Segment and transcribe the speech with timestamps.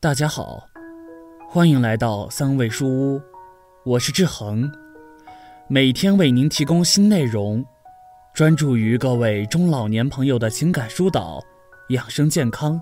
[0.00, 0.68] 大家好，
[1.48, 3.20] 欢迎来到三味书屋，
[3.84, 4.70] 我是志恒，
[5.66, 7.66] 每天为您提供新内容，
[8.32, 11.42] 专注于各位中老年朋友的情感疏导、
[11.88, 12.80] 养生健康、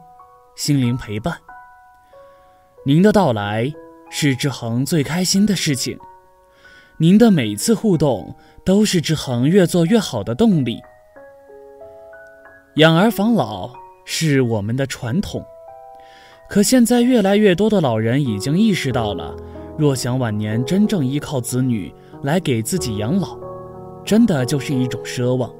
[0.57, 1.39] 心灵陪伴。
[2.85, 3.73] 您的到来
[4.11, 5.99] 是志恒最开心的事情，
[6.99, 10.83] 您的每次互动都是志恒越做越好的动力。
[12.75, 13.73] 养儿防老
[14.05, 15.43] 是我们的传统。
[16.49, 19.35] 可现在越来越多的老人已经意识到了，
[19.77, 23.37] 若想晚年真正依靠子女来给自己养老，
[24.05, 25.51] 真的就是一种奢望，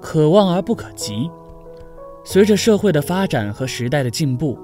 [0.00, 1.30] 可望而不可及。
[2.24, 4.58] 随着社会的发展和时代的进步，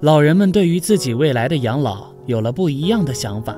[0.00, 3.56] 老人们对于自己未来的养老有了不一样的想法。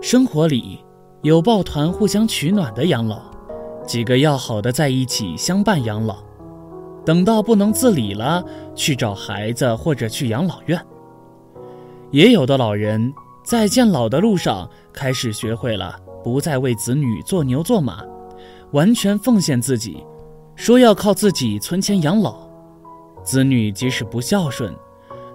[0.00, 0.78] 生活里
[1.22, 3.20] 有抱团互相取暖的养老，
[3.86, 6.27] 几个要好的在一起相伴养老。
[7.08, 10.78] 等到不能自理了，去找孩子或者去养老院。
[12.10, 13.10] 也有的老人
[13.42, 18.04] 在渐老的路上，开始学会了不再为子女做牛做马，
[18.72, 20.04] 完全奉献自己，
[20.54, 22.46] 说要靠自己存钱养老。
[23.22, 24.70] 子女即使不孝顺，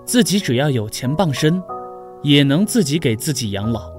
[0.05, 1.59] 自己只要有钱傍身，
[2.21, 3.91] 也能自己给自己养老。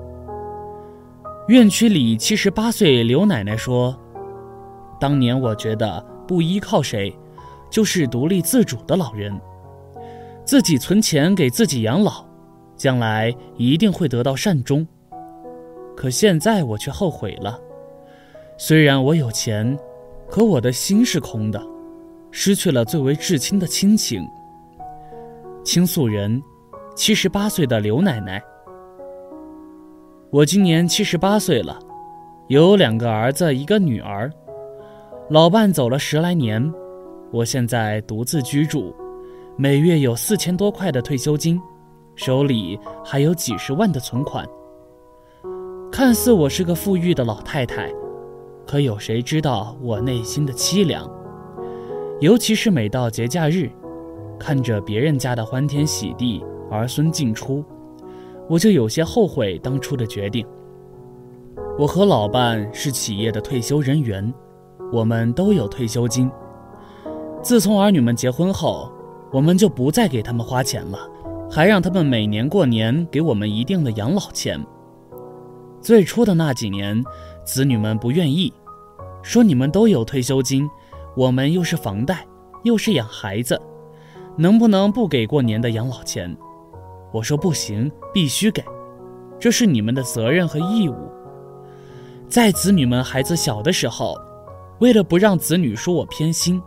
[1.49, 3.99] 院区里七十八岁刘奶奶说
[5.01, 7.13] ：“当年我觉得不依靠谁。”
[7.75, 9.37] 就是独立自主的老人，
[10.45, 12.25] 自己存钱给自己养老，
[12.77, 14.87] 将来一定会得到善终。
[15.97, 17.59] 可现在我却后悔了，
[18.57, 19.77] 虽然我有钱，
[20.31, 21.61] 可我的心是空的，
[22.31, 24.25] 失去了最为至亲的亲情。
[25.65, 26.41] 倾诉人，
[26.95, 28.41] 七十八岁的刘奶奶。
[30.31, 31.77] 我今年七十八岁了，
[32.47, 34.31] 有两个儿子，一个女儿，
[35.29, 36.73] 老伴走了十来年。
[37.35, 38.95] 我现在独自居住，
[39.57, 41.61] 每月有四千多块的退休金，
[42.15, 44.47] 手里还有几十万的存款。
[45.91, 47.93] 看似我是个富裕的老太太，
[48.65, 51.11] 可有谁知道我内心的凄凉？
[52.21, 53.69] 尤其是每到节假日，
[54.39, 56.41] 看着别人家的欢天喜地、
[56.71, 57.65] 儿孙进出，
[58.49, 60.47] 我就有些后悔当初的决定。
[61.77, 64.33] 我和老伴是企业的退休人员，
[64.93, 66.31] 我们都有退休金。
[67.45, 68.91] 自从儿女们结婚后，
[69.31, 70.99] 我们就不再给他们花钱了，
[71.51, 74.59] 还让他们每年过年给我们一定的养老钱。
[75.79, 77.05] 最初的那几年，
[77.45, 78.51] 子女们不愿意，
[79.23, 80.67] 说你们都有退休金，
[81.15, 82.27] 我们又是房贷，
[82.63, 83.61] 又是养孩子，
[84.39, 86.35] 能不能不给过年的养老钱？
[87.13, 88.65] 我说不行，必须给，
[89.39, 90.97] 这是你们的责任和义务。
[92.27, 94.19] 在子女们孩子小的时候，
[94.81, 96.59] 为了不让子女说我偏心。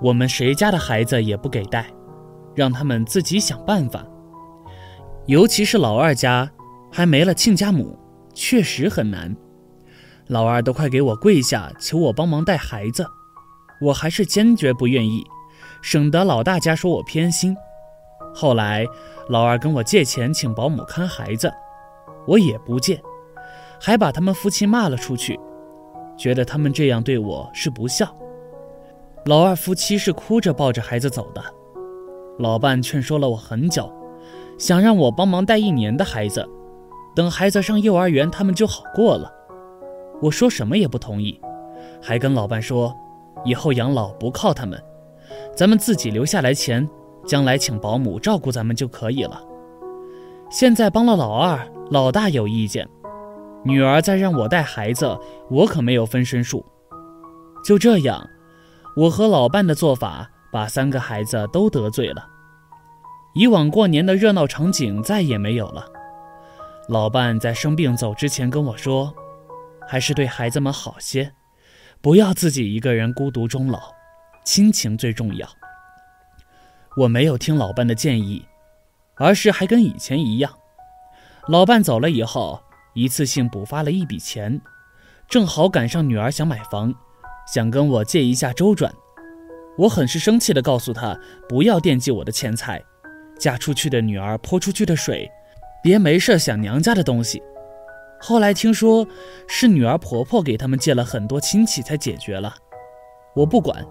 [0.00, 1.86] 我们谁家的孩子也不给带，
[2.54, 4.04] 让他们自己想办法。
[5.26, 6.50] 尤其是老二家
[6.90, 7.98] 还没了亲家母，
[8.32, 9.36] 确实很难。
[10.28, 13.06] 老二都快给我跪下求我帮忙带孩子，
[13.80, 15.24] 我还是坚决不愿意，
[15.82, 17.56] 省得老大家说我偏心。
[18.34, 18.86] 后来
[19.28, 21.52] 老二跟我借钱请保姆看孩子，
[22.26, 23.00] 我也不借，
[23.80, 25.38] 还把他们夫妻骂了出去，
[26.16, 28.14] 觉得他们这样对我是不孝。
[29.28, 31.44] 老二夫妻是哭着抱着孩子走的，
[32.38, 33.92] 老伴劝说了我很久，
[34.56, 36.48] 想让我帮忙带一年的孩子，
[37.14, 39.30] 等孩子上幼儿园，他们就好过了。
[40.22, 41.38] 我说什么也不同意，
[42.00, 42.96] 还跟老伴说，
[43.44, 44.82] 以后养老不靠他们，
[45.54, 46.88] 咱们自己留下来钱，
[47.26, 49.42] 将来请保姆照顾咱们就可以了。
[50.48, 52.88] 现在帮了老二，老大有意见，
[53.62, 55.14] 女儿再让我带孩子，
[55.50, 56.64] 我可没有分身术。
[57.62, 58.26] 就这样。
[58.98, 62.28] 我和老伴的做法，把三个孩子都得罪了。
[63.32, 65.86] 以往过年的热闹场景再也没有了。
[66.88, 69.14] 老伴在生病走之前跟我说
[69.86, 71.32] ：“还是对孩子们好些，
[72.00, 73.78] 不要自己一个人孤独终老，
[74.44, 75.48] 亲情最重要。”
[76.98, 78.44] 我没有听老伴的建议，
[79.14, 80.52] 而是还跟以前一样。
[81.46, 82.60] 老伴走了以后，
[82.94, 84.60] 一次性补发了一笔钱，
[85.28, 86.92] 正好赶上女儿想买房。
[87.52, 88.92] 想跟我借一下周转，
[89.78, 91.18] 我很是生气地告诉他
[91.48, 92.82] 不要惦记我的钱财，
[93.38, 95.26] 嫁出去的女儿泼出去的水，
[95.82, 97.42] 别没事想娘家的东西。
[98.20, 99.06] 后来听说
[99.46, 102.54] 是女儿婆婆给他们借了很多亲戚才解决了，
[103.34, 103.82] 我不管，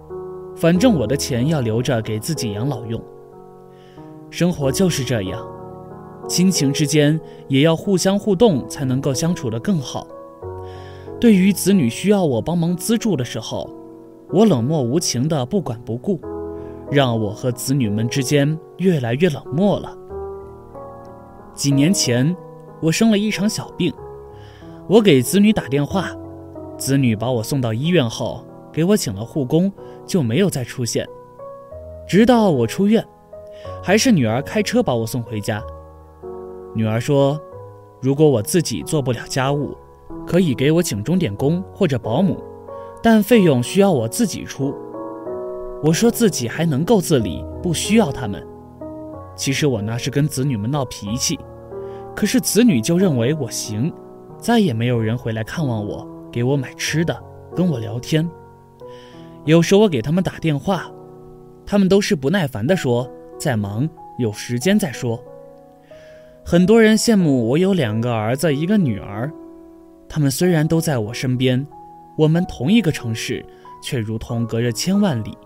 [0.55, 3.03] 反正我的钱要留着给自己养老用。
[4.29, 5.43] 生活就是这样，
[6.29, 10.05] 亲情之间也要互相互动，才能够相处得更好。
[11.19, 13.67] 对于子女需要我帮忙资助的时候，
[14.29, 16.19] 我冷漠无情的不管不顾，
[16.91, 19.97] 让我和子女们之间越来越冷漠了。
[21.55, 22.35] 几年前，
[22.81, 23.91] 我生了一场小病，
[24.87, 26.11] 我给子女打电话，
[26.77, 29.71] 子女把我送到医院后，给我请了护工，
[30.05, 31.07] 就没有再出现。
[32.07, 33.03] 直到我出院，
[33.81, 35.63] 还是女儿开车把我送回家。
[36.75, 37.41] 女儿说
[37.99, 39.75] ：“如果我自己做不了家务，
[40.25, 42.41] 可以给我请钟点工或者保姆，
[43.01, 44.75] 但费用需要我自己出。”
[45.83, 48.45] 我说自己还能够自理，不需要他们。
[49.35, 51.39] 其实我那是跟子女们闹脾气，
[52.15, 53.93] 可是子女就认为我行。
[54.39, 57.15] 再也没有人回来看望我，给我买吃的，
[57.55, 58.27] 跟我聊天。
[59.45, 60.91] 有时我给他们打电话，
[61.65, 63.09] 他们都是不耐烦地说
[63.39, 63.87] 在忙，
[64.17, 65.19] 有时间再说。
[66.43, 69.31] 很多人羡慕我有两个儿子，一个女儿。
[70.09, 71.65] 他们虽然都在我身边，
[72.17, 73.45] 我们同一个城市，
[73.81, 75.37] 却如同隔着千万里。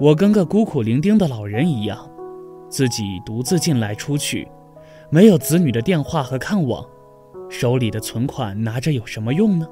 [0.00, 2.10] 我跟个孤苦伶仃的老人一样，
[2.68, 4.48] 自己独自进来出去，
[5.10, 6.84] 没有子女的电话和看望，
[7.48, 9.66] 手里的存款拿着有什么用呢？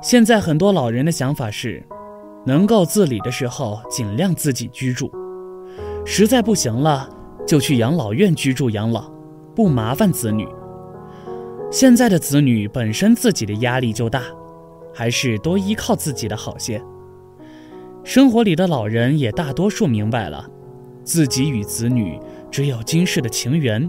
[0.00, 1.84] 现在很多老人的想法是，
[2.46, 5.10] 能够自理的时候尽量自己居住，
[6.04, 7.08] 实在不行了。
[7.46, 9.10] 就去养老院居住养老，
[9.56, 10.46] 不麻烦子女。
[11.70, 14.24] 现在的子女本身自己的压力就大，
[14.92, 16.82] 还是多依靠自己的好些。
[18.02, 20.44] 生活里的老人也大多数明白了，
[21.04, 22.18] 自己与子女
[22.50, 23.88] 只有今世的情缘，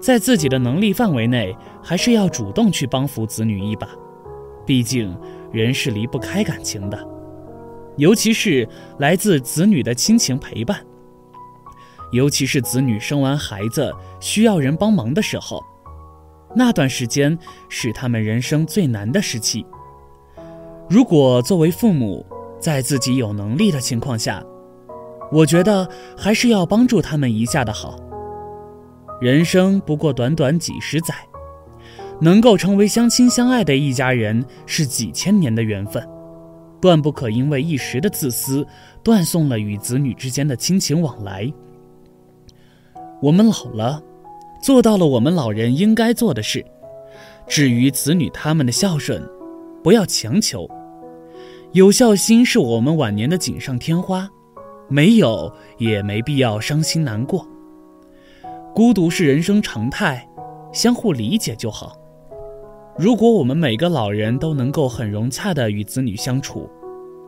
[0.00, 3.88] 在自己的能力范围内，还是要主动去帮扶子女一把。
[4.64, 5.16] 毕竟
[5.50, 7.08] 人是离不开感情的，
[7.96, 8.68] 尤其是
[8.98, 10.78] 来自子女的亲情陪伴。
[12.12, 15.60] 尤其是子女生完孩子需要人帮忙的时候，
[16.54, 17.36] 那段时间
[17.68, 19.64] 是他们人生最难的时期。
[20.88, 22.24] 如果作为父母，
[22.60, 24.44] 在自己有能力的情况下，
[25.32, 27.98] 我觉得还是要帮助他们一下的好。
[29.20, 31.14] 人生不过短短几十载，
[32.20, 36.06] 能够成为相亲相爱的一家人是几千年的缘分，
[36.80, 38.66] 断不可因为一时的自私，
[39.02, 41.50] 断送了与子女之间的亲情往来。
[43.22, 44.02] 我们老了，
[44.64, 46.64] 做到了我们老人应该做的事。
[47.46, 49.22] 至于子女他们的孝顺，
[49.82, 50.66] 不要强求。
[51.72, 54.26] 有孝心是我们晚年的锦上添花，
[54.88, 57.46] 没有也没必要伤心难过。
[58.74, 60.26] 孤独是人生常态，
[60.72, 61.94] 相互理解就好。
[62.96, 66.66] 如果我们每个老人都能够很融洽地与子女相处，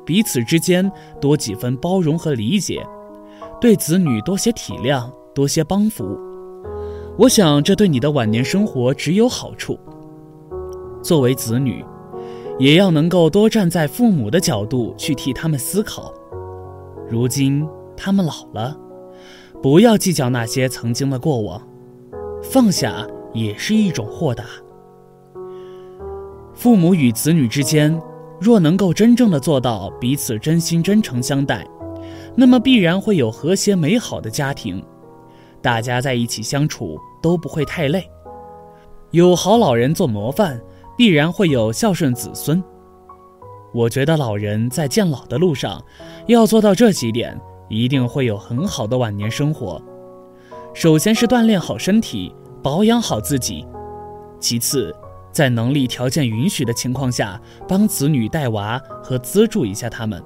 [0.06, 0.90] 彼此之间
[1.20, 2.82] 多几分包容和理解，
[3.60, 5.12] 对子女多些体谅。
[5.34, 6.18] 多些帮扶，
[7.18, 9.78] 我想这对你的晚年生活只有好处。
[11.02, 11.82] 作为子女，
[12.58, 16.12] 也要能够多站在父母的角度去替他们思考。
[17.08, 17.66] 如今
[17.96, 18.76] 他们老了，
[19.62, 21.66] 不要计较那些曾经的过往，
[22.42, 24.44] 放下也是一种豁达。
[26.52, 27.98] 父母与子女之间，
[28.38, 31.66] 若能够真正的做到彼此真心真诚相待，
[32.34, 34.84] 那么必然会有和谐美好的家庭。
[35.66, 38.08] 大家在一起相处都不会太累，
[39.10, 40.60] 有好老人做模范，
[40.96, 42.62] 必然会有孝顺子孙。
[43.74, 45.84] 我觉得老人在健老的路上，
[46.28, 47.36] 要做到这几点，
[47.68, 49.82] 一定会有很好的晚年生活。
[50.72, 52.32] 首先是锻炼好身体，
[52.62, 53.66] 保养好自己；
[54.38, 54.94] 其次，
[55.32, 60.22] 在能力条件允许的情况下，帮子女带娃和资助一下他们，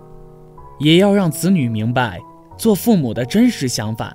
[0.81, 2.21] 也要让子女明白
[2.59, 4.15] 做父母的真实想法。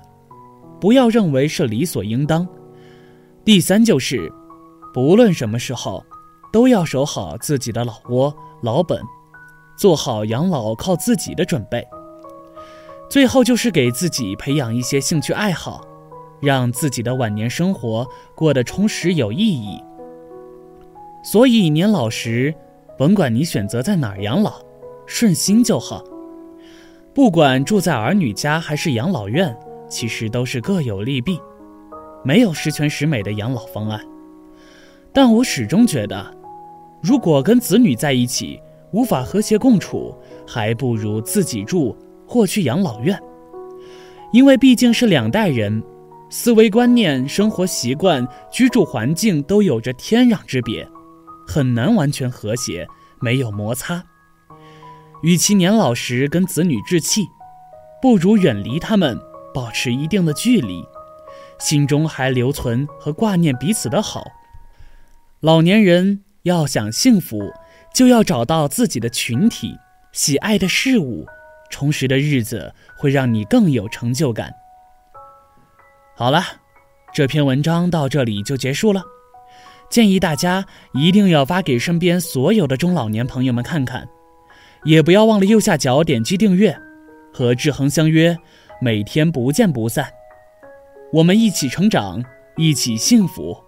[0.80, 2.46] 不要认为是理所应当。
[3.44, 4.32] 第三就是，
[4.92, 6.04] 不论什么时候，
[6.52, 9.00] 都要守好自己的老窝、老本，
[9.78, 11.86] 做好养老靠自己的准备。
[13.08, 15.80] 最后就是给自己培养一些兴趣爱好，
[16.40, 18.04] 让自己的晚年生活
[18.34, 19.80] 过得充实有意义。
[21.22, 22.52] 所以年老时，
[22.98, 24.54] 甭管你选择在哪儿养老，
[25.06, 26.02] 顺心就好。
[27.14, 29.56] 不管住在儿女家还是养老院。
[29.88, 31.40] 其实都是各有利弊，
[32.24, 34.00] 没有十全十美的养老方案。
[35.12, 36.34] 但我始终觉得，
[37.02, 38.60] 如果跟子女在一起
[38.92, 40.14] 无法和谐共处，
[40.46, 43.18] 还不如自己住或去养老院。
[44.32, 45.82] 因为毕竟是两代人，
[46.28, 50.86] 思维观念、生活习惯、居住环境都有着天壤之别，
[51.46, 52.86] 很难完全和谐，
[53.20, 54.02] 没有摩擦。
[55.22, 57.22] 与其年老时跟子女置气，
[58.02, 59.18] 不如远离他们。
[59.56, 60.84] 保持一定的距离，
[61.58, 64.22] 心中还留存和挂念彼此的好。
[65.40, 67.50] 老年人要想幸福，
[67.94, 69.74] 就要找到自己的群体，
[70.12, 71.26] 喜爱的事物，
[71.70, 74.52] 充实的日子会让你更有成就感。
[76.14, 76.42] 好了，
[77.14, 79.02] 这篇文章到这里就结束了。
[79.88, 84.06] 建议大家一定要发给身边所有的中老年朋友们看看，
[84.84, 86.78] 也不要忘了右下角点击订阅，
[87.32, 88.36] 和志恒相约，
[88.80, 90.12] 每天不见不散。
[91.12, 92.22] 我们一起成长，
[92.56, 93.65] 一起幸福。